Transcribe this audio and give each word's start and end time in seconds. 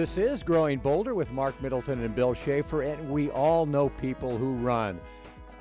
This 0.00 0.16
is 0.16 0.42
Growing 0.42 0.78
Bolder 0.78 1.14
with 1.14 1.30
Mark 1.30 1.60
Middleton 1.60 2.02
and 2.02 2.14
Bill 2.14 2.32
Schaefer, 2.32 2.80
and 2.80 3.10
we 3.10 3.28
all 3.28 3.66
know 3.66 3.90
people 3.90 4.38
who 4.38 4.54
run, 4.54 4.98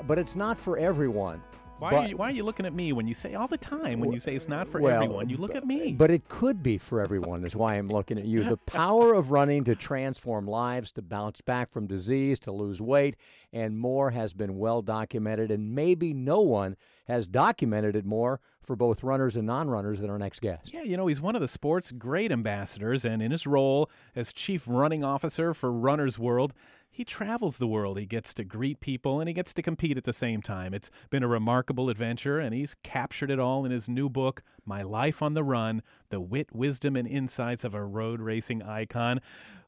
but 0.08 0.18
it's 0.18 0.38
not 0.38 0.58
for 0.58 0.78
everyone. 0.78 1.44
Why, 1.78 1.92
But- 1.92 1.98
are 1.98 2.08
you, 2.08 2.16
why 2.16 2.30
are 2.30 2.32
you 2.32 2.46
looking 2.46 2.66
at 2.66 2.74
me 2.74 2.94
when 2.94 3.06
you 3.06 3.14
say 3.14 3.36
all 3.36 3.50
the 3.50 3.58
time 3.58 4.00
when 4.00 4.14
you 4.14 4.20
say 4.22 4.36
it's 4.36 4.48
not 4.48 4.70
for 4.70 4.80
Well, 4.80 4.96
everyone? 4.96 5.28
You 5.28 5.36
look 5.36 5.56
at 5.56 5.68
me. 5.68 5.92
But 5.92 6.10
it 6.10 6.30
could 6.30 6.64
be 6.64 6.78
for 6.78 7.02
everyone, 7.02 7.44
is 7.44 7.54
why 7.54 7.76
I'm 7.76 7.90
looking 7.90 8.18
at 8.18 8.24
you. 8.24 8.46
The 8.46 8.56
power 8.66 9.14
of 9.14 9.32
running 9.32 9.66
to 9.66 9.76
transform 9.76 10.48
lives, 10.48 10.94
to 10.94 11.02
bounce 11.02 11.42
back 11.42 11.70
from 11.70 11.86
disease, 11.86 12.40
to 12.40 12.54
lose 12.54 12.80
weight, 12.80 13.18
and 13.52 13.78
more 13.78 14.12
has 14.12 14.34
been 14.34 14.58
well 14.58 14.82
documented, 14.82 15.52
and 15.52 15.76
maybe 15.76 16.14
no 16.14 16.40
one 16.40 16.78
has 17.10 17.28
documented 17.28 17.98
it 17.98 18.06
more 18.06 18.40
for 18.70 18.76
both 18.76 19.02
runners 19.02 19.36
and 19.36 19.48
non 19.48 19.68
runners 19.68 20.00
than 20.00 20.12
our 20.12 20.20
next 20.20 20.42
guest. 20.42 20.72
yeah, 20.72 20.84
you 20.84 20.96
know, 20.96 21.08
he's 21.08 21.20
one 21.20 21.34
of 21.34 21.42
the 21.42 21.48
sport's 21.48 21.90
great 21.90 22.32
ambassadors, 22.32 23.04
and 23.04 23.20
in 23.20 23.32
his 23.32 23.48
role 23.48 23.90
as 24.16 24.32
chief 24.32 24.66
running 24.68 25.04
officer 25.04 25.56
for 25.56 25.72
Runner's 25.72 26.20
World, 26.20 26.54
he 26.88 27.04
travels 27.04 27.58
the 27.58 27.66
world. 27.66 27.98
He 27.98 28.06
gets 28.06 28.32
to 28.36 28.44
greet 28.44 28.80
people 28.80 29.20
and 29.20 29.28
he 29.28 29.34
gets 29.34 29.56
to 29.56 29.64
compete 29.64 29.98
at 29.98 30.04
the 30.04 30.14
same 30.14 30.44
time. 30.44 30.76
It's 30.76 30.92
been 31.10 31.24
a 31.24 31.28
remarkable 31.28 31.90
adventure, 31.90 32.38
and 32.38 32.54
he's 32.54 32.76
captured 32.84 33.32
it 33.32 33.40
all 33.40 33.66
in 33.66 33.72
his 33.72 33.90
new 33.90 34.08
book, 34.08 34.44
My 34.68 34.84
Life 34.84 35.24
on 35.24 35.34
the 35.34 35.44
Run 35.44 35.82
The 36.10 36.22
Wit, 36.22 36.50
Wisdom, 36.54 36.96
and 36.96 37.08
Insights 37.08 37.64
of 37.64 37.74
a 37.74 37.84
Road 37.84 38.22
Racing 38.22 38.62
Icon. 38.62 39.20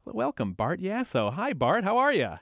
Welcome, 0.06 0.54
Bart 0.54 0.80
Yasso. 0.80 1.34
Hi, 1.34 1.54
Bart. 1.54 1.84
How 1.84 1.98
are 1.98 2.14
you? 2.14 2.36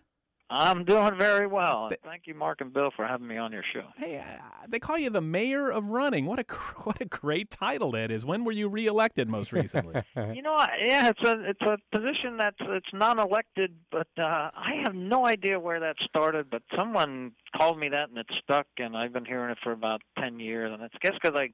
I'm 0.51 0.83
doing 0.83 1.15
very 1.17 1.45
well. 1.47 1.87
and 1.87 1.97
Thank 2.03 2.23
you, 2.25 2.33
Mark 2.33 2.61
and 2.61 2.73
Bill, 2.73 2.89
for 2.95 3.05
having 3.05 3.27
me 3.27 3.37
on 3.37 3.51
your 3.51 3.63
show. 3.73 3.83
Hey, 3.97 4.17
uh, 4.17 4.23
they 4.67 4.79
call 4.79 4.97
you 4.97 5.09
the 5.09 5.21
mayor 5.21 5.69
of 5.71 5.85
running. 5.85 6.25
What 6.25 6.39
a 6.39 6.43
gr- 6.43 6.57
what 6.83 6.99
a 7.01 7.05
great 7.05 7.51
title 7.51 7.91
that 7.91 8.11
is. 8.11 8.25
When 8.25 8.43
were 8.45 8.51
you 8.51 8.67
reelected 8.67 9.29
most 9.29 9.51
recently? 9.51 10.01
You 10.15 10.41
know, 10.41 10.53
I- 10.55 10.77
yeah, 10.85 11.09
it's 11.09 11.21
a 11.23 11.49
it's 11.49 11.61
a 11.61 11.77
position 11.95 12.37
that's 12.37 12.57
it's 12.61 12.87
non-elected, 12.93 13.73
but 13.91 14.07
uh, 14.17 14.21
I 14.53 14.81
have 14.83 14.95
no 14.95 15.25
idea 15.25 15.59
where 15.59 15.79
that 15.79 15.95
started. 16.03 16.49
But 16.49 16.63
someone 16.77 17.31
called 17.55 17.79
me 17.79 17.89
that, 17.89 18.09
and 18.09 18.17
it 18.17 18.27
stuck, 18.43 18.67
and 18.77 18.95
I've 18.97 19.13
been 19.13 19.25
hearing 19.25 19.51
it 19.51 19.57
for 19.63 19.71
about 19.71 20.01
ten 20.17 20.39
years. 20.39 20.71
And 20.73 20.81
it's 20.83 20.95
I 20.95 21.07
guess 21.07 21.17
because 21.21 21.39
I 21.39 21.49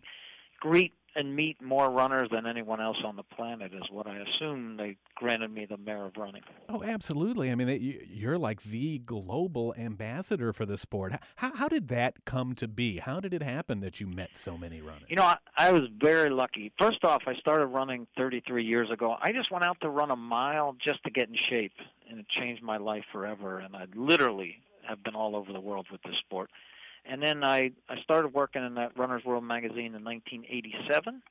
greet 0.60 0.94
and 1.16 1.36
meet 1.36 1.62
more 1.62 1.90
runners 1.90 2.28
than 2.32 2.46
anyone 2.46 2.82
else 2.82 2.98
on 3.06 3.16
the 3.16 3.24
planet 3.24 3.74
is 3.74 3.84
what 3.90 4.06
I 4.08 4.18
assume 4.18 4.76
they 4.78 4.98
granted 5.16 5.50
me 5.52 5.66
the 5.66 5.78
mayor 5.78 6.06
of 6.06 6.18
running. 6.18 6.42
oh, 6.70 6.84
absolutely. 6.84 7.50
I 7.52 7.56
mean, 7.56 7.68
they- 7.68 8.06
you're 8.10 8.38
like 8.38 8.64
the 8.64 9.00
global 9.00 9.74
ambassador 9.78 10.52
for 10.52 10.66
the 10.66 10.78
sport. 10.78 11.14
How, 11.38 11.56
how 11.56 11.68
did 11.70 11.88
that 11.88 12.26
come 12.26 12.54
to 12.56 12.68
be? 12.68 12.98
How 13.00 13.20
did 13.20 13.34
it 13.34 13.42
happen 13.42 13.80
that 13.80 14.00
you 14.02 14.08
met 14.08 14.36
so 14.38 14.58
many 14.58 14.82
runners? 14.82 15.04
You 15.08 15.16
know, 15.16 15.24
I, 15.24 15.38
I 15.58 15.72
was 15.72 15.84
very 16.02 16.30
lucky. 16.30 16.72
First 16.80 17.04
off, 17.06 17.24
I 17.28 17.36
started 17.36 17.68
running 17.68 18.08
33 18.18 18.66
years 18.66 18.92
ago. 18.92 19.16
I 19.22 19.32
just 19.32 19.52
went 19.52 19.64
out 19.64 19.78
to 19.82 19.90
run 19.90 20.12
a 20.12 20.16
mile 20.18 20.76
just 20.86 21.04
to 21.06 21.10
get 21.12 21.30
in 21.30 21.36
shape, 21.50 21.74
and 22.10 22.20
it 22.20 22.26
changed 22.28 22.62
my 22.62 22.78
life 22.78 23.06
forever. 23.12 23.60
And 23.60 23.76
I 23.76 23.86
literally 23.96 24.58
have 24.88 25.04
been 25.04 25.16
all 25.16 25.36
over 25.36 25.52
the 25.54 25.60
world 25.62 25.88
with 25.92 26.02
this 26.04 26.16
sport. 26.26 26.50
And 27.08 27.22
then 27.22 27.44
I 27.44 27.72
I 27.90 28.02
started 28.04 28.34
working 28.34 28.64
in 28.66 28.76
that 28.76 28.98
Runner's 28.98 29.24
World 29.24 29.44
magazine 29.44 29.94
in 29.94 30.04
1987, 30.04 31.22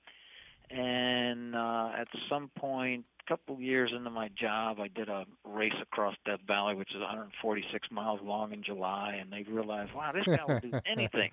and 0.70 1.54
uh, 1.54 1.90
at 1.98 2.08
some 2.28 2.50
point, 2.56 3.04
a 3.20 3.28
couple 3.28 3.60
years 3.60 3.92
into 3.96 4.10
my 4.10 4.28
job, 4.40 4.80
I 4.80 4.88
did 4.88 5.08
a 5.08 5.24
race 5.44 5.74
across 5.80 6.14
Death 6.24 6.40
Valley, 6.46 6.74
which 6.74 6.90
is 6.94 7.00
146 7.00 7.88
miles 7.90 8.20
long 8.22 8.52
in 8.52 8.62
July, 8.62 9.18
and 9.20 9.32
they 9.32 9.44
realized, 9.50 9.92
wow, 9.94 10.12
this 10.12 10.24
guy 10.24 10.44
will 10.46 10.60
do 10.60 10.72
anything. 10.86 11.30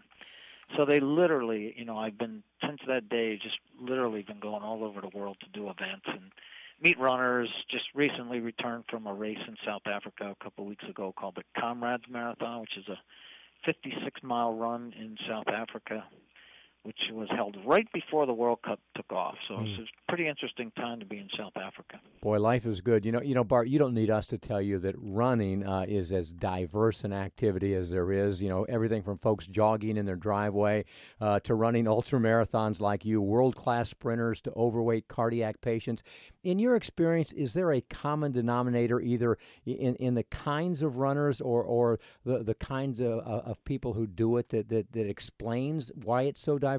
So 0.78 0.86
they 0.86 1.00
literally, 1.00 1.74
you 1.78 1.86
know, 1.86 1.98
I've 1.98 2.18
been 2.18 2.44
since 2.66 2.80
that 2.88 3.10
day 3.10 3.38
just 3.42 3.58
literally 3.80 4.22
been 4.22 4.40
going 4.40 4.64
all 4.64 4.84
over 4.84 5.02
the 5.02 5.10
world 5.18 5.38
to 5.42 5.50
do 5.50 5.70
events 5.70 6.06
and 6.06 6.32
meet 6.82 6.98
runners. 6.98 7.50
Just 7.70 7.86
recently 7.94 8.40
returned 8.40 8.86
from 8.90 9.06
a 9.06 9.14
race 9.14 9.40
in 9.48 9.56
South 9.66 9.82
Africa 9.86 10.34
a 10.40 10.44
couple 10.44 10.66
weeks 10.66 10.86
ago 10.90 11.14
called 11.18 11.36
the 11.36 11.44
Comrades 11.60 12.04
Marathon, 12.10 12.62
which 12.62 12.78
is 12.78 12.88
a 12.88 12.98
56 13.66 14.24
mile 14.24 14.54
run 14.54 14.94
in 15.00 15.18
South 15.28 15.48
Africa, 15.48 16.04
which 16.84 16.98
was 17.14 17.28
held 17.30 17.56
right 17.66 17.88
before 17.94 18.26
the 18.26 18.34
World 18.34 18.60
Cup 18.64 18.80
took 18.96 19.12
off. 19.12 19.36
So 19.48 19.60
it's 19.60 19.80
a 19.80 20.12
pretty 20.12 20.28
interesting 20.28 20.72
time 20.76 21.00
to 21.00 21.06
be 21.06 21.18
in 21.18 21.30
South 21.38 21.56
Africa. 21.56 22.00
Boy, 22.22 22.40
life 22.40 22.66
is 22.66 22.82
good. 22.82 23.06
You 23.06 23.12
know, 23.12 23.22
you 23.22 23.36
know, 23.36 23.44
Bart. 23.44 23.68
You 23.68 23.78
don't 23.78 23.94
need 23.94 24.10
us 24.10 24.26
to 24.28 24.40
tell 24.40 24.62
you 24.62 24.80
that 24.80 24.96
running 24.98 25.66
uh, 25.66 25.86
is 25.88 26.12
as 26.12 26.32
diverse 26.32 27.04
an 27.04 27.14
activity 27.14 27.76
as 27.76 27.92
there 27.92 28.12
is. 28.12 28.42
You 28.42 28.50
know, 28.50 28.64
everything 28.64 29.04
from 29.04 29.20
folks 29.20 29.46
jogging 29.46 29.96
in 29.96 30.08
their 30.08 30.16
driveway 30.16 30.86
uh, 31.20 31.40
to 31.42 31.54
running 31.54 31.88
ultra 31.88 32.20
marathons 32.20 32.80
like 32.80 33.06
you, 33.06 33.22
world 33.22 33.56
class 33.56 33.90
sprinters 33.90 34.42
to 34.42 34.52
overweight 34.56 35.08
cardiac 35.08 35.62
patients. 35.62 36.02
In 36.44 36.58
your 36.58 36.76
experience, 36.76 37.32
is 37.32 37.54
there 37.54 37.72
a 37.72 37.82
common 37.82 38.32
denominator 38.32 39.00
either 39.00 39.38
in, 39.66 39.96
in 39.96 40.16
the 40.16 40.24
kinds 40.24 40.82
of 40.82 40.98
runners 40.98 41.42
or, 41.42 41.62
or 41.62 42.00
the, 42.26 42.40
the 42.40 42.56
kinds 42.56 43.00
of, 43.00 43.20
of 43.20 43.64
people 43.66 43.94
who 43.94 44.08
do 44.08 44.38
it 44.38 44.50
that, 44.50 44.70
that, 44.70 44.92
that 44.94 45.08
explains 45.08 45.92
why 45.94 46.24
it's 46.24 46.42
so 46.42 46.58
diverse? 46.58 46.71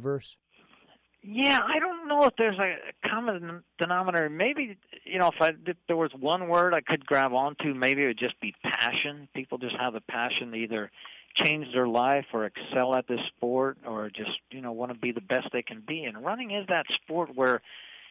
Yeah, 1.24 1.60
I 1.62 1.78
don't 1.78 2.08
know 2.08 2.24
if 2.24 2.34
there's 2.36 2.58
a 2.58 3.08
common 3.08 3.62
denominator. 3.78 4.28
Maybe 4.28 4.76
you 5.04 5.20
know, 5.20 5.28
if 5.28 5.40
I 5.40 5.50
if 5.66 5.76
there 5.86 5.96
was 5.96 6.10
one 6.18 6.48
word 6.48 6.74
I 6.74 6.80
could 6.80 7.06
grab 7.06 7.32
onto, 7.32 7.74
maybe 7.74 8.02
it 8.02 8.06
would 8.08 8.18
just 8.18 8.40
be 8.40 8.54
passion. 8.64 9.28
People 9.32 9.58
just 9.58 9.76
have 9.76 9.94
a 9.94 10.00
passion 10.00 10.50
to 10.50 10.56
either 10.56 10.90
change 11.36 11.66
their 11.72 11.86
life 11.86 12.26
or 12.32 12.44
excel 12.44 12.96
at 12.96 13.06
this 13.06 13.20
sport, 13.36 13.78
or 13.86 14.10
just 14.10 14.32
you 14.50 14.60
know 14.60 14.72
want 14.72 14.92
to 14.92 14.98
be 14.98 15.12
the 15.12 15.20
best 15.20 15.48
they 15.52 15.62
can 15.62 15.80
be. 15.86 16.02
And 16.02 16.24
running 16.24 16.50
is 16.50 16.66
that 16.68 16.86
sport 16.92 17.30
where 17.36 17.62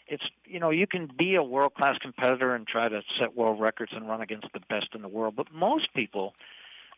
it's 0.07 0.23
you 0.45 0.61
know 0.61 0.69
you 0.69 0.87
can 0.87 1.09
be 1.17 1.35
a 1.35 1.43
world 1.43 1.73
class 1.73 1.97
competitor 2.01 2.55
and 2.55 2.65
try 2.65 2.87
to 2.87 3.01
set 3.19 3.35
world 3.35 3.59
records 3.59 3.91
and 3.93 4.07
run 4.07 4.21
against 4.21 4.47
the 4.53 4.61
best 4.69 4.87
in 4.95 5.01
the 5.01 5.09
world, 5.09 5.35
but 5.35 5.47
most 5.53 5.93
people 5.93 6.33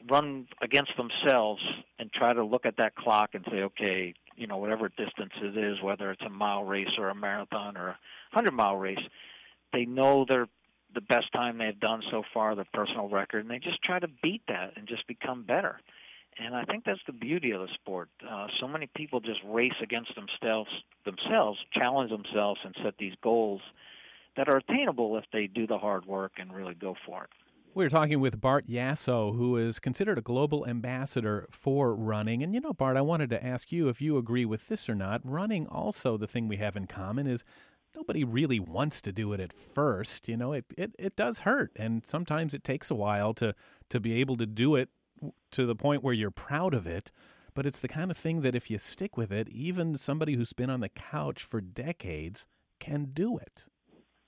run 0.10 0.48
against 0.62 0.92
themselves 0.98 1.62
and 1.98 2.12
try 2.12 2.34
to 2.34 2.44
look 2.44 2.66
at 2.66 2.78
that 2.78 2.96
clock 2.96 3.32
and 3.34 3.46
say, 3.50 3.62
okay, 3.62 4.14
you 4.36 4.48
know, 4.48 4.58
whatever 4.58 4.90
distance 4.90 5.34
it 5.42 5.58
is, 5.58 5.82
whether 5.82 6.12
it's 6.12 6.22
a 6.26 6.30
mile 6.30 6.64
race 6.64 6.90
or 6.98 7.10
a 7.10 7.16
marathon 7.16 7.78
or 7.78 7.90
a 7.90 7.98
hundred 8.32 8.54
mile 8.54 8.76
race, 8.76 9.00
they 9.72 9.86
know 9.86 10.26
they're 10.28 10.48
the 10.94 11.02
best 11.02 11.32
time 11.34 11.58
they've 11.58 11.80
done 11.80 12.02
so 12.12 12.24
far, 12.34 12.56
their 12.56 12.68
personal 12.74 13.10
record, 13.10 13.40
and 13.40 13.50
they 13.50 13.60
just 13.60 13.82
try 13.84 14.00
to 14.00 14.08
beat 14.22 14.42
that 14.48 14.74
and 14.76 14.88
just 14.88 15.08
become 15.08 15.44
better. 15.44 15.80
And 16.40 16.56
I 16.56 16.64
think 16.66 16.84
that's 16.86 17.00
the 17.06 17.14
beauty 17.14 17.52
of 17.52 17.62
the 17.62 17.68
sport. 17.74 18.10
Uh, 18.28 18.48
so 18.60 18.68
many 18.68 18.90
people 18.96 19.20
just 19.20 19.40
race 19.46 19.74
against 19.82 20.12
themselves, 20.16 20.70
themselves, 21.06 21.60
challenge 21.74 22.10
themselves, 22.10 22.60
and 22.64 22.76
set 22.84 22.96
these 22.98 23.14
goals 23.22 23.62
that 24.36 24.50
are 24.50 24.58
attainable 24.58 25.18
if 25.18 25.26
they 25.32 25.48
do 25.48 25.68
the 25.68 25.78
hard 25.78 26.06
work 26.06 26.34
and 26.38 26.54
really 26.54 26.74
go 26.74 26.96
for 27.06 27.26
it. 27.26 27.30
We're 27.76 27.90
talking 27.90 28.20
with 28.20 28.40
Bart 28.40 28.68
Yasso, 28.68 29.36
who 29.36 29.58
is 29.58 29.80
considered 29.80 30.20
a 30.20 30.22
global 30.22 30.68
ambassador 30.68 31.48
for 31.50 31.96
running. 31.96 32.44
And 32.44 32.54
you 32.54 32.62
know, 32.62 32.72
Bart, 32.72 32.98
I 32.98 33.02
wanted 33.02 33.32
to 33.32 33.44
ask 33.44 33.72
you 33.72 33.90
if 33.90 34.00
you 34.00 34.16
agree 34.18 34.46
with 34.46 34.68
this 34.68 34.88
or 34.88 34.94
not. 34.94 35.22
Running, 35.24 35.66
also, 35.66 36.16
the 36.16 36.28
thing 36.28 36.48
we 36.48 36.58
have 36.58 36.76
in 36.76 36.86
common 36.86 37.26
is 37.26 37.44
nobody 37.96 38.24
really 38.24 38.60
wants 38.60 39.02
to 39.02 39.12
do 39.12 39.34
it 39.34 39.40
at 39.40 39.52
first. 39.52 40.28
You 40.28 40.38
know, 40.38 40.54
it, 40.54 40.66
it, 40.78 40.92
it 41.00 41.16
does 41.16 41.40
hurt. 41.40 41.72
And 41.76 42.04
sometimes 42.06 42.54
it 42.54 42.64
takes 42.64 42.92
a 42.92 42.96
while 42.96 43.34
to, 43.36 43.56
to 43.90 44.00
be 44.00 44.14
able 44.22 44.38
to 44.38 44.46
do 44.46 44.76
it 44.76 44.90
to 45.54 45.66
the 45.66 45.76
point 45.76 46.04
where 46.04 46.14
you're 46.14 46.30
proud 46.30 46.76
of 46.76 46.86
it. 46.86 47.12
But 47.56 47.66
it's 47.66 47.80
the 47.80 47.88
kind 47.88 48.12
of 48.12 48.18
thing 48.18 48.42
that 48.42 48.54
if 48.54 48.70
you 48.70 48.78
stick 48.78 49.18
with 49.18 49.32
it, 49.32 49.50
even 49.50 49.98
somebody 49.98 50.36
who's 50.36 50.54
been 50.54 50.70
on 50.70 50.82
the 50.82 50.90
couch 50.90 51.42
for 51.42 51.60
decades 51.60 52.46
can 52.80 53.06
do 53.14 53.40
it. 53.40 53.66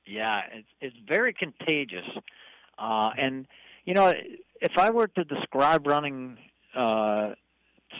Yeah, 0.08 0.42
it's 0.52 0.68
it's 0.82 0.96
very 1.08 1.34
contagious. 1.34 2.06
Uh, 2.78 3.10
and 3.18 3.48
you 3.86 3.94
know, 3.94 4.14
if 4.62 4.72
I 4.78 4.90
were 4.90 5.08
to 5.08 5.24
describe 5.24 5.88
running 5.88 6.38
uh, 6.76 7.34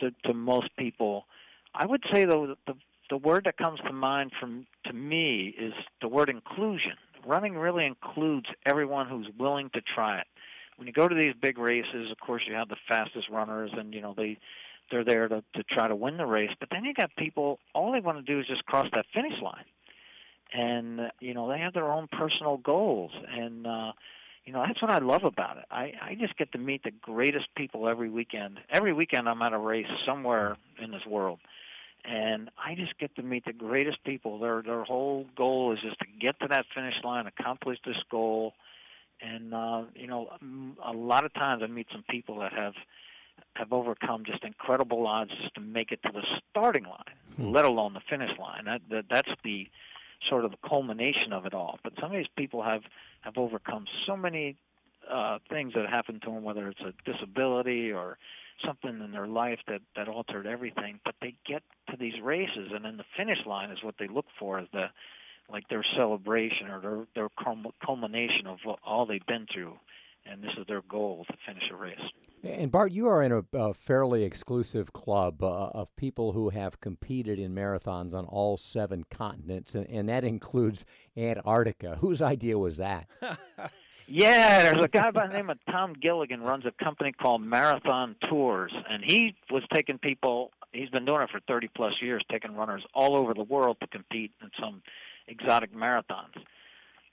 to 0.00 0.10
to 0.24 0.34
most 0.34 0.68
people, 0.76 1.26
I 1.74 1.86
would 1.86 2.02
say 2.12 2.24
the, 2.24 2.56
the 2.66 2.74
the 3.08 3.16
word 3.16 3.44
that 3.44 3.56
comes 3.56 3.80
to 3.80 3.92
mind 3.92 4.32
from 4.38 4.66
to 4.86 4.92
me 4.92 5.54
is 5.58 5.72
the 6.02 6.08
word 6.08 6.28
inclusion. 6.28 6.92
Running 7.24 7.56
really 7.56 7.84
includes 7.86 8.46
everyone 8.66 9.08
who's 9.08 9.28
willing 9.38 9.70
to 9.74 9.80
try 9.80 10.18
it. 10.18 10.26
When 10.76 10.86
you 10.86 10.92
go 10.92 11.08
to 11.08 11.14
these 11.14 11.34
big 11.40 11.58
races, 11.58 12.10
of 12.10 12.18
course, 12.20 12.42
you 12.46 12.54
have 12.54 12.68
the 12.68 12.76
fastest 12.88 13.28
runners, 13.30 13.70
and 13.76 13.94
you 13.94 14.00
know 14.00 14.14
they 14.16 14.38
they're 14.90 15.04
there 15.04 15.28
to 15.28 15.42
to 15.54 15.62
try 15.64 15.88
to 15.88 15.96
win 15.96 16.16
the 16.16 16.26
race. 16.26 16.50
But 16.60 16.68
then 16.70 16.84
you 16.84 16.94
got 16.94 17.10
people 17.16 17.58
all 17.74 17.92
they 17.92 18.00
want 18.00 18.18
to 18.18 18.22
do 18.32 18.40
is 18.40 18.46
just 18.46 18.64
cross 18.66 18.86
that 18.94 19.06
finish 19.14 19.40
line, 19.40 19.64
and 20.52 21.10
you 21.20 21.32
know 21.34 21.48
they 21.48 21.58
have 21.58 21.74
their 21.74 21.90
own 21.92 22.08
personal 22.08 22.56
goals 22.58 23.12
and. 23.30 23.66
uh 23.66 23.92
you 24.46 24.52
know 24.52 24.64
that's 24.66 24.80
what 24.80 24.90
I 24.90 24.98
love 24.98 25.24
about 25.24 25.58
it. 25.58 25.64
I 25.70 25.92
I 26.00 26.14
just 26.18 26.36
get 26.38 26.52
to 26.52 26.58
meet 26.58 26.84
the 26.84 26.92
greatest 26.92 27.46
people 27.56 27.88
every 27.88 28.08
weekend. 28.08 28.60
Every 28.70 28.92
weekend 28.92 29.28
I'm 29.28 29.42
at 29.42 29.52
a 29.52 29.58
race 29.58 29.86
somewhere 30.06 30.56
in 30.82 30.92
this 30.92 31.04
world, 31.04 31.40
and 32.04 32.48
I 32.56 32.76
just 32.76 32.96
get 32.98 33.14
to 33.16 33.22
meet 33.22 33.44
the 33.44 33.52
greatest 33.52 34.02
people. 34.04 34.38
Their 34.38 34.62
their 34.62 34.84
whole 34.84 35.26
goal 35.36 35.72
is 35.72 35.80
just 35.80 35.98
to 35.98 36.06
get 36.20 36.38
to 36.40 36.48
that 36.48 36.66
finish 36.74 36.94
line, 37.02 37.26
accomplish 37.26 37.78
this 37.84 37.96
goal, 38.08 38.54
and 39.20 39.52
uh, 39.52 39.82
you 39.94 40.06
know 40.06 40.28
a 40.84 40.92
lot 40.92 41.24
of 41.24 41.34
times 41.34 41.62
I 41.64 41.66
meet 41.66 41.88
some 41.90 42.04
people 42.08 42.38
that 42.38 42.52
have 42.52 42.74
have 43.54 43.72
overcome 43.72 44.24
just 44.24 44.44
incredible 44.44 45.06
odds 45.06 45.32
just 45.42 45.54
to 45.54 45.60
make 45.60 45.90
it 45.90 46.00
to 46.04 46.10
the 46.12 46.22
starting 46.50 46.84
line, 46.84 47.52
let 47.52 47.64
alone 47.64 47.94
the 47.94 48.00
finish 48.08 48.30
line. 48.38 48.64
That, 48.66 48.80
that 48.90 49.04
that's 49.10 49.30
the 49.44 49.66
sort 50.28 50.44
of 50.44 50.50
the 50.50 50.68
culmination 50.68 51.32
of 51.32 51.46
it 51.46 51.54
all. 51.54 51.78
But 51.82 51.94
some 52.00 52.10
of 52.10 52.16
these 52.16 52.26
people 52.36 52.62
have 52.62 52.82
have 53.22 53.36
overcome 53.36 53.86
so 54.06 54.16
many 54.16 54.56
uh, 55.10 55.38
things 55.48 55.72
that 55.74 55.86
happened 55.88 56.22
to 56.22 56.30
them, 56.30 56.42
whether 56.42 56.68
it's 56.68 56.80
a 56.80 56.92
disability 57.10 57.92
or 57.92 58.18
something 58.64 59.00
in 59.02 59.12
their 59.12 59.26
life 59.26 59.58
that 59.68 59.82
that 59.96 60.08
altered 60.08 60.46
everything. 60.46 61.00
But 61.04 61.14
they 61.20 61.34
get 61.46 61.62
to 61.90 61.96
these 61.96 62.20
races, 62.22 62.70
and 62.74 62.84
then 62.84 62.96
the 62.96 63.04
finish 63.16 63.38
line 63.46 63.70
is 63.70 63.82
what 63.82 63.96
they 63.98 64.08
look 64.08 64.26
for, 64.38 64.60
is 64.60 64.68
the 64.72 64.86
like 65.50 65.68
their 65.68 65.84
celebration 65.96 66.68
or 66.68 66.80
their 66.80 67.06
their 67.14 67.68
culmination 67.84 68.46
of 68.46 68.58
what, 68.64 68.78
all 68.84 69.06
they've 69.06 69.26
been 69.26 69.46
through 69.52 69.74
and 70.30 70.42
this 70.42 70.52
is 70.58 70.66
their 70.66 70.82
goal 70.82 71.24
to 71.30 71.36
finish 71.46 71.64
a 71.72 71.76
race. 71.76 71.98
And 72.42 72.70
Bart, 72.70 72.92
you 72.92 73.08
are 73.08 73.22
in 73.22 73.32
a, 73.32 73.44
a 73.52 73.74
fairly 73.74 74.24
exclusive 74.24 74.92
club 74.92 75.42
uh, 75.42 75.68
of 75.68 75.94
people 75.96 76.32
who 76.32 76.50
have 76.50 76.80
competed 76.80 77.38
in 77.38 77.54
marathons 77.54 78.14
on 78.14 78.24
all 78.26 78.56
seven 78.56 79.04
continents, 79.10 79.74
and, 79.74 79.88
and 79.88 80.08
that 80.08 80.24
includes 80.24 80.84
Antarctica. 81.16 81.96
Whose 82.00 82.22
idea 82.22 82.58
was 82.58 82.76
that? 82.76 83.08
yeah, 84.06 84.62
there's 84.62 84.84
a 84.84 84.88
guy 84.88 85.10
by 85.10 85.26
the 85.26 85.32
name 85.32 85.50
of 85.50 85.58
Thom 85.70 85.94
Gilligan 85.94 86.42
runs 86.42 86.64
a 86.66 86.84
company 86.84 87.12
called 87.12 87.42
Marathon 87.42 88.16
Tours, 88.28 88.72
and 88.88 89.02
he 89.04 89.34
was 89.50 89.62
taking 89.72 89.98
people. 89.98 90.52
He's 90.72 90.90
been 90.90 91.04
doing 91.04 91.22
it 91.22 91.30
for 91.30 91.40
30 91.48 91.68
plus 91.74 91.94
years, 92.02 92.22
taking 92.30 92.54
runners 92.54 92.84
all 92.94 93.16
over 93.16 93.34
the 93.34 93.42
world 93.42 93.78
to 93.80 93.86
compete 93.86 94.32
in 94.42 94.50
some 94.60 94.82
exotic 95.26 95.74
marathons. 95.74 96.34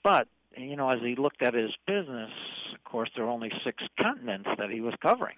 But 0.02 0.28
you 0.56 0.76
know, 0.76 0.90
as 0.90 1.00
he 1.00 1.16
looked 1.16 1.42
at 1.42 1.54
his 1.54 1.72
business, 1.86 2.30
of 2.74 2.84
course, 2.84 3.10
there 3.14 3.24
were 3.24 3.30
only 3.30 3.50
six 3.64 3.82
continents 4.00 4.48
that 4.58 4.70
he 4.70 4.80
was 4.80 4.94
covering. 5.02 5.36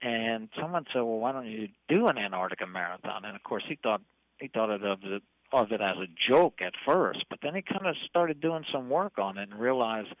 And 0.00 0.48
someone 0.60 0.86
said, 0.92 1.00
"Well, 1.00 1.18
why 1.18 1.32
don't 1.32 1.46
you 1.46 1.68
do 1.88 2.06
an 2.06 2.18
Antarctica 2.18 2.66
marathon?" 2.66 3.24
And 3.24 3.34
of 3.34 3.42
course, 3.42 3.64
he 3.66 3.76
thought 3.76 4.00
he 4.38 4.48
thought 4.48 4.70
of 4.70 4.82
it 5.02 5.22
of 5.52 5.72
it 5.72 5.80
as 5.80 5.96
a 5.96 6.06
joke 6.30 6.60
at 6.60 6.74
first, 6.86 7.24
but 7.30 7.40
then 7.42 7.54
he 7.54 7.62
kind 7.62 7.86
of 7.86 7.96
started 8.08 8.40
doing 8.40 8.64
some 8.70 8.90
work 8.90 9.18
on 9.18 9.38
it 9.38 9.48
and 9.50 9.58
realized, 9.58 10.14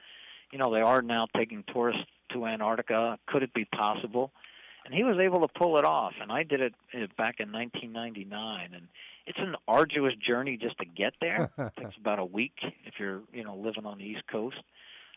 you 0.50 0.58
know, 0.58 0.72
they 0.72 0.80
are 0.80 1.02
now 1.02 1.26
taking 1.36 1.64
tourists 1.72 2.04
to 2.32 2.46
Antarctica. 2.46 3.18
Could 3.26 3.42
it 3.42 3.52
be 3.52 3.66
possible? 3.66 4.32
And 4.88 4.96
he 4.96 5.04
was 5.04 5.18
able 5.18 5.46
to 5.46 5.52
pull 5.52 5.76
it 5.76 5.84
off. 5.84 6.14
And 6.18 6.32
I 6.32 6.44
did 6.44 6.62
it 6.62 6.74
uh, 6.94 7.06
back 7.18 7.40
in 7.40 7.52
1999, 7.52 8.70
and 8.72 8.88
it's 9.26 9.38
an 9.38 9.54
arduous 9.68 10.14
journey 10.14 10.56
just 10.56 10.78
to 10.78 10.86
get 10.86 11.12
there. 11.20 11.50
it 11.58 11.72
takes 11.76 11.96
about 12.00 12.18
a 12.18 12.24
week 12.24 12.54
if 12.86 12.94
you're 12.98 13.20
you 13.30 13.44
know 13.44 13.54
living 13.54 13.84
on 13.84 13.98
the 13.98 14.04
East 14.04 14.26
Coast. 14.32 14.56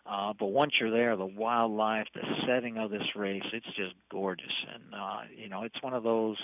Uh, 0.06 0.34
but 0.38 0.48
once 0.48 0.74
you're 0.78 0.92
there, 0.92 1.16
the 1.16 1.26
wildlife, 1.26 2.08
the 2.14 2.22
setting 2.46 2.78
of 2.78 2.92
this 2.92 3.16
race, 3.16 3.46
it's 3.54 3.66
just 3.78 3.94
gorgeous. 4.12 4.52
And 4.74 4.84
uh, 4.94 5.22
you 5.38 5.48
know, 5.48 5.64
it's 5.64 5.82
one 5.82 5.94
of 5.94 6.04
those. 6.04 6.36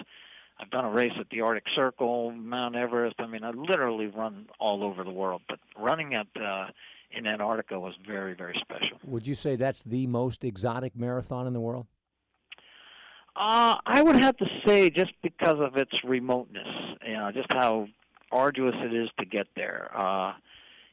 I've 0.58 0.70
done 0.70 0.86
a 0.86 0.90
race 0.90 1.12
at 1.20 1.30
the 1.30 1.42
Arctic 1.42 1.66
Circle, 1.76 2.32
Mount 2.32 2.78
Everest. 2.78 3.16
I 3.20 3.28
mean, 3.28 3.44
I 3.44 3.52
literally 3.52 4.08
run 4.08 4.48
all 4.58 4.86
over 4.86 5.04
the 5.04 5.12
world. 5.12 5.42
But 5.50 5.60
running 5.78 6.16
at 6.16 6.28
uh, 6.42 6.68
in 7.12 7.28
Antarctica 7.28 7.78
was 7.78 7.94
very, 8.08 8.36
very 8.36 8.58
special. 8.62 9.00
Would 9.06 9.28
you 9.28 9.36
say 9.36 9.58
that's 9.58 9.84
the 9.84 10.08
most 10.08 10.46
exotic 10.46 10.96
marathon 10.96 11.46
in 11.46 11.52
the 11.52 11.60
world? 11.60 11.88
Uh, 13.38 13.76
I 13.86 14.02
would 14.02 14.16
have 14.24 14.36
to 14.38 14.46
say 14.66 14.90
just 14.90 15.12
because 15.22 15.58
of 15.60 15.78
its 15.78 15.92
remoteness, 16.04 16.68
you 17.06 17.14
know, 17.14 17.32
just 17.32 17.54
how 17.54 17.88
arduous 18.32 18.74
it 18.80 18.94
is 18.96 19.10
to 19.20 19.26
get 19.26 19.46
there. 19.56 19.92
Uh, 19.96 20.34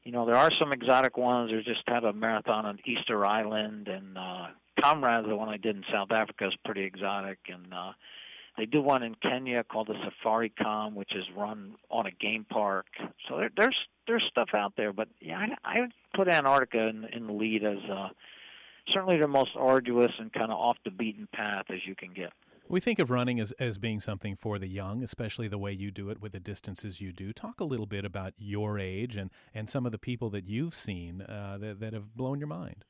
you 0.04 0.12
know, 0.12 0.26
there 0.26 0.36
are 0.36 0.50
some 0.60 0.70
exotic 0.70 1.16
ones. 1.16 1.50
There's 1.50 1.64
just 1.64 1.82
had 1.86 2.04
a 2.04 2.12
marathon 2.12 2.66
on 2.66 2.78
Easter 2.84 3.24
Island, 3.24 3.88
and 3.88 4.18
uh, 4.18 4.48
Comrades, 4.82 5.26
the 5.26 5.36
one 5.36 5.48
I 5.48 5.56
did 5.56 5.76
in 5.76 5.84
South 5.90 6.12
Africa, 6.12 6.48
is 6.48 6.54
pretty 6.66 6.82
exotic. 6.82 7.38
And 7.48 7.72
uh, 7.72 7.92
they 8.58 8.66
do 8.66 8.82
one 8.82 9.02
in 9.02 9.14
Kenya 9.14 9.64
called 9.64 9.88
the 9.88 9.94
Safaricom, 9.94 10.92
which 10.92 11.16
is 11.16 11.24
run 11.34 11.76
on 11.90 12.06
a 12.06 12.10
game 12.10 12.44
park. 12.50 12.86
So 13.26 13.38
there, 13.38 13.50
there's 13.56 13.76
there's 14.06 14.24
stuff 14.28 14.50
out 14.54 14.74
there, 14.76 14.92
but 14.92 15.08
yeah, 15.18 15.38
I, 15.38 15.78
I 15.78 15.80
would 15.80 15.92
put 16.14 16.28
Antarctica 16.28 16.88
in, 16.88 17.04
in 17.10 17.26
the 17.26 17.32
lead 17.32 17.64
as 17.64 17.78
uh, 17.90 18.08
certainly 18.92 19.18
the 19.18 19.28
most 19.28 19.50
arduous 19.56 20.12
and 20.18 20.32
kind 20.32 20.50
of 20.50 20.58
off 20.58 20.76
the 20.84 20.90
beaten 20.90 21.28
path 21.32 21.66
as 21.70 21.80
you 21.86 21.94
can 21.94 22.12
get. 22.12 22.32
We 22.66 22.80
think 22.80 22.98
of 22.98 23.10
running 23.10 23.40
as, 23.40 23.52
as 23.52 23.76
being 23.76 24.00
something 24.00 24.36
for 24.36 24.58
the 24.58 24.66
young, 24.66 25.02
especially 25.02 25.48
the 25.48 25.58
way 25.58 25.72
you 25.72 25.90
do 25.90 26.08
it 26.08 26.20
with 26.20 26.32
the 26.32 26.40
distances 26.40 27.00
you 27.00 27.12
do. 27.12 27.32
Talk 27.32 27.60
a 27.60 27.64
little 27.64 27.86
bit 27.86 28.06
about 28.06 28.32
your 28.38 28.78
age 28.78 29.16
and, 29.16 29.30
and 29.54 29.68
some 29.68 29.84
of 29.84 29.92
the 29.92 29.98
people 29.98 30.30
that 30.30 30.48
you've 30.48 30.74
seen 30.74 31.20
uh, 31.20 31.58
that, 31.60 31.80
that 31.80 31.92
have 31.92 32.16
blown 32.16 32.38
your 32.38 32.48
mind. 32.48 32.84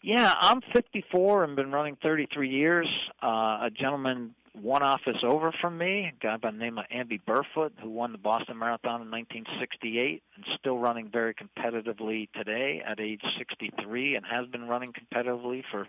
Yeah, 0.00 0.32
I'm 0.38 0.60
54 0.74 1.44
and 1.44 1.56
been 1.56 1.72
running 1.72 1.96
33 2.02 2.50
years. 2.50 2.86
Uh, 3.22 3.26
a 3.62 3.70
gentleman 3.76 4.34
one 4.60 4.82
office 4.82 5.16
over 5.24 5.52
from 5.60 5.78
me, 5.78 6.12
a 6.12 6.24
guy 6.24 6.36
by 6.36 6.50
the 6.50 6.56
name 6.56 6.78
of 6.78 6.84
Amby 6.94 7.20
Burfoot, 7.26 7.72
who 7.82 7.90
won 7.90 8.12
the 8.12 8.18
Boston 8.18 8.58
Marathon 8.58 9.02
in 9.02 9.10
1968 9.10 10.22
and 10.36 10.44
still 10.58 10.78
running 10.78 11.10
very 11.10 11.34
competitively 11.34 12.28
today 12.32 12.80
at 12.86 13.00
age 13.00 13.22
63 13.36 14.14
and 14.14 14.24
has 14.24 14.46
been 14.46 14.68
running 14.68 14.92
competitively 14.92 15.62
for 15.70 15.88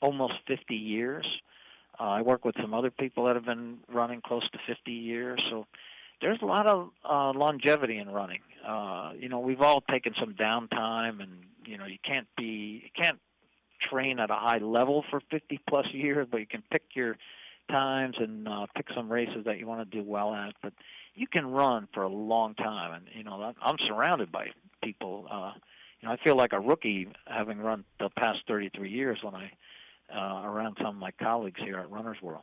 almost 0.00 0.34
50 0.46 0.74
years. 0.74 1.26
Uh, 2.00 2.04
I 2.04 2.22
work 2.22 2.44
with 2.44 2.54
some 2.60 2.72
other 2.72 2.90
people 2.90 3.26
that 3.26 3.36
have 3.36 3.44
been 3.44 3.78
running 3.92 4.22
close 4.22 4.48
to 4.50 4.58
50 4.66 4.90
years, 4.90 5.42
so 5.50 5.66
there's 6.22 6.38
a 6.40 6.46
lot 6.46 6.66
of 6.66 6.90
uh, 7.04 7.32
longevity 7.32 7.98
in 7.98 8.08
running. 8.08 8.40
Uh, 8.66 9.12
you 9.18 9.28
know, 9.28 9.40
we've 9.40 9.60
all 9.60 9.82
taken 9.82 10.14
some 10.18 10.34
downtime, 10.34 11.22
and 11.22 11.32
you 11.66 11.76
know, 11.76 11.86
you 11.86 11.98
can't 12.04 12.26
be, 12.36 12.82
you 12.84 13.02
can't 13.02 13.18
train 13.90 14.18
at 14.18 14.30
a 14.30 14.34
high 14.34 14.58
level 14.58 15.04
for 15.10 15.20
50 15.30 15.60
plus 15.68 15.86
years, 15.92 16.26
but 16.30 16.38
you 16.38 16.46
can 16.46 16.62
pick 16.70 16.82
your 16.94 17.16
times 17.68 18.16
and 18.18 18.48
uh, 18.48 18.66
pick 18.74 18.86
some 18.94 19.10
races 19.10 19.44
that 19.44 19.58
you 19.58 19.66
want 19.66 19.88
to 19.88 19.96
do 19.96 20.02
well 20.02 20.34
at. 20.34 20.54
But 20.62 20.72
you 21.14 21.26
can 21.26 21.46
run 21.46 21.88
for 21.92 22.02
a 22.02 22.08
long 22.08 22.54
time, 22.54 22.94
and 22.94 23.04
you 23.14 23.24
know 23.24 23.52
I'm 23.62 23.76
surrounded 23.86 24.32
by 24.32 24.48
people. 24.82 25.26
Uh, 25.30 25.52
you 26.00 26.08
know, 26.08 26.14
I 26.14 26.16
feel 26.24 26.36
like 26.36 26.52
a 26.52 26.60
rookie 26.60 27.08
having 27.26 27.58
run 27.58 27.84
the 27.98 28.08
past 28.10 28.40
33 28.46 28.90
years 28.90 29.18
when 29.22 29.34
I 29.34 29.50
uh, 30.14 30.42
around 30.44 30.76
some 30.78 30.88
of 30.88 30.96
my 30.96 31.10
colleagues 31.10 31.60
here 31.62 31.78
at 31.78 31.90
Runner's 31.90 32.20
World. 32.22 32.42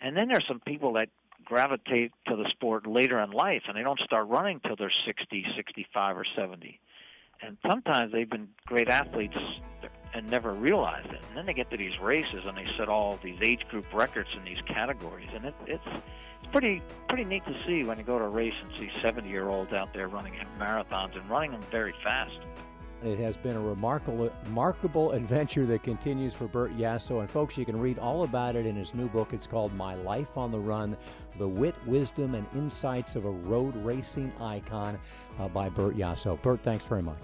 And 0.00 0.16
then 0.16 0.28
there's 0.28 0.44
some 0.48 0.60
people 0.60 0.94
that 0.94 1.08
gravitate 1.44 2.12
to 2.26 2.36
the 2.36 2.48
sport 2.50 2.86
later 2.86 3.20
in 3.20 3.30
life, 3.30 3.62
and 3.68 3.76
they 3.76 3.82
don't 3.82 4.00
start 4.00 4.28
running 4.28 4.60
till 4.60 4.76
they're 4.76 4.92
60, 5.06 5.46
65, 5.56 6.16
or 6.16 6.26
70. 6.36 6.80
And 7.40 7.56
sometimes 7.70 8.12
they've 8.12 8.28
been 8.28 8.48
great 8.66 8.88
athletes 8.88 9.36
and 10.18 10.28
never 10.28 10.52
realize 10.52 11.06
it. 11.06 11.20
And 11.28 11.36
then 11.36 11.46
they 11.46 11.54
get 11.54 11.70
to 11.70 11.76
these 11.76 11.98
races 12.02 12.42
and 12.44 12.56
they 12.56 12.66
set 12.76 12.88
all 12.88 13.18
these 13.22 13.38
age 13.40 13.60
group 13.70 13.86
records 13.94 14.28
in 14.36 14.44
these 14.44 14.60
categories, 14.66 15.28
and 15.34 15.44
it, 15.46 15.54
it's 15.66 15.86
it's 15.86 16.52
pretty 16.52 16.82
pretty 17.08 17.24
neat 17.24 17.44
to 17.46 17.54
see 17.66 17.84
when 17.84 17.98
you 17.98 18.04
go 18.04 18.18
to 18.18 18.24
a 18.24 18.28
race 18.28 18.54
and 18.62 18.70
see 18.78 18.90
70 19.02 19.28
year 19.28 19.48
olds 19.48 19.72
out 19.72 19.92
there 19.94 20.08
running 20.08 20.34
marathons 20.58 21.18
and 21.18 21.28
running 21.30 21.52
them 21.52 21.64
very 21.70 21.94
fast. 22.04 22.38
It 23.04 23.20
has 23.20 23.36
been 23.36 23.54
a 23.54 23.60
remarkable, 23.60 24.28
remarkable 24.44 25.12
adventure 25.12 25.64
that 25.66 25.84
continues 25.84 26.34
for 26.34 26.48
Bart 26.48 26.76
Yasso. 26.76 27.20
And 27.20 27.30
folks, 27.30 27.56
you 27.56 27.64
can 27.64 27.78
read 27.78 28.00
all 28.00 28.24
about 28.24 28.56
it 28.56 28.66
in 28.66 28.74
his 28.74 28.92
new 28.92 29.08
book. 29.08 29.32
It's 29.32 29.46
called 29.46 29.72
My 29.72 29.94
Life 29.94 30.36
on 30.36 30.50
the 30.50 30.58
Run 30.58 30.96
The 31.38 31.46
Wit, 31.46 31.76
Wisdom, 31.86 32.34
and 32.34 32.44
Insights 32.56 33.14
of 33.14 33.24
a 33.24 33.30
Road 33.30 33.76
Racing 33.84 34.32
Icon 34.40 34.98
uh, 35.38 35.46
by 35.46 35.68
Bart 35.68 35.96
Yasso. 35.96 36.42
Bart, 36.42 36.60
thanks 36.64 36.84
very 36.86 37.02
much. 37.02 37.22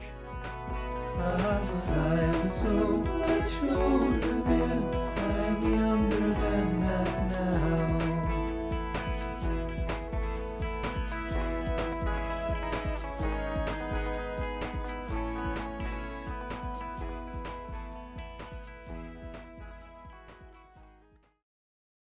I 1.17 2.21
am 2.21 2.51
so 2.51 2.97
much 3.21 3.63
older 3.63 4.43
than 4.43 5.04